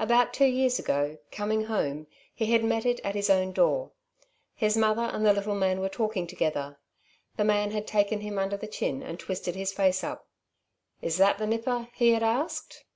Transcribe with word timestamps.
About 0.00 0.34
two 0.34 0.44
years 0.46 0.80
ago, 0.80 1.18
coming 1.30 1.66
home, 1.66 2.08
he 2.34 2.46
had 2.46 2.64
met 2.64 2.84
it 2.84 2.98
at 3.04 3.14
his 3.14 3.30
own 3.30 3.52
door. 3.52 3.92
His 4.56 4.76
mother 4.76 5.02
and 5.02 5.24
the 5.24 5.32
little 5.32 5.54
man 5.54 5.78
were 5.78 5.88
talking 5.88 6.26
together. 6.26 6.80
The 7.36 7.44
man 7.44 7.70
had 7.70 7.86
taken 7.86 8.20
him 8.22 8.40
under 8.40 8.56
the 8.56 8.66
chin 8.66 9.04
and 9.04 9.20
twisted 9.20 9.54
his 9.54 9.72
face 9.72 10.02
up. 10.02 10.26
"Is 11.00 11.16
that 11.18 11.38
the 11.38 11.46
nipper?" 11.46 11.90
he 11.94 12.10
had 12.10 12.24
asked. 12.24 12.86